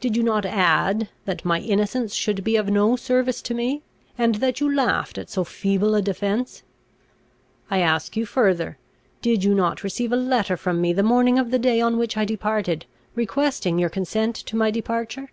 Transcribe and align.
Did 0.00 0.16
you 0.16 0.22
not 0.22 0.46
add, 0.46 1.10
that 1.26 1.44
my 1.44 1.60
innocence 1.60 2.14
should 2.14 2.42
be 2.42 2.56
of 2.56 2.70
no 2.70 2.96
service 2.96 3.42
to 3.42 3.52
me, 3.52 3.82
and 4.16 4.36
that 4.36 4.60
you 4.60 4.74
laughed 4.74 5.18
at 5.18 5.28
so 5.28 5.44
feeble 5.44 5.94
a 5.94 6.00
defence? 6.00 6.62
I 7.70 7.80
ask 7.80 8.16
you 8.16 8.24
further, 8.24 8.78
Did 9.20 9.44
you 9.44 9.54
not 9.54 9.84
receive 9.84 10.10
a 10.10 10.16
letter 10.16 10.56
from 10.56 10.80
me 10.80 10.94
the 10.94 11.02
morning 11.02 11.38
of 11.38 11.50
the 11.50 11.58
day 11.58 11.82
on 11.82 11.98
which 11.98 12.16
I 12.16 12.24
departed, 12.24 12.86
requesting 13.14 13.78
your 13.78 13.90
consent 13.90 14.36
to 14.36 14.56
my 14.56 14.70
departure? 14.70 15.28